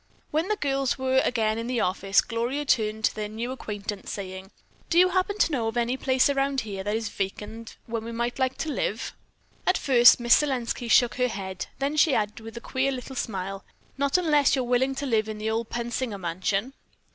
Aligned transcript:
When 0.31 0.47
the 0.47 0.55
girls 0.55 0.97
were 0.97 1.21
again 1.23 1.59
in 1.59 1.67
the 1.67 1.79
office, 1.81 2.21
Gloria 2.21 2.65
turned 2.65 3.05
to 3.05 3.13
their 3.15 3.27
new 3.29 3.51
acquaintance, 3.51 4.09
saying, 4.09 4.49
"Do 4.89 4.97
you 4.97 5.09
happen 5.09 5.37
to 5.37 5.51
know 5.51 5.67
of 5.67 5.77
any 5.77 5.95
place 5.95 6.27
around 6.27 6.61
here 6.61 6.83
that 6.83 6.95
is 6.95 7.09
vacant 7.09 7.77
where 7.85 8.01
we 8.01 8.11
might 8.11 8.39
like 8.39 8.57
to 8.65 8.71
live?" 8.71 9.13
At 9.67 9.77
first 9.77 10.19
Miss 10.19 10.37
Selenski 10.41 10.89
shook 10.89 11.17
her 11.17 11.27
head. 11.27 11.67
Then 11.77 11.97
she 11.97 12.15
added, 12.15 12.39
with 12.39 12.57
a 12.57 12.61
queer 12.61 12.91
little 12.91 13.15
smile, 13.15 13.63
"Not 13.95 14.17
unless 14.17 14.55
you're 14.55 14.63
willing 14.63 14.95
to 14.95 15.05
live 15.05 15.29
in 15.29 15.37
the 15.37 15.51
old 15.51 15.69
Pensinger 15.69 16.19
mansion." 16.19 16.73